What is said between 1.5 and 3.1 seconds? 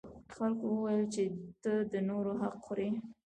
ته د نورو حق خوري.